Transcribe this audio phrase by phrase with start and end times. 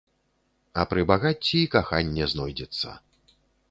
[0.81, 3.01] А пры багацці і каханне знойдзецца.